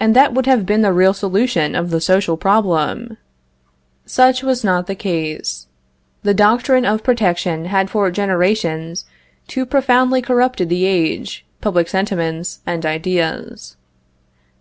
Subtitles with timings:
[0.00, 3.18] And that would have been the real solution of the social problem.
[4.04, 5.68] Such was not the case.
[6.24, 9.04] The doctrine of protection had for generations
[9.46, 13.76] too profoundly corrupted the age, public sentiments and ideas.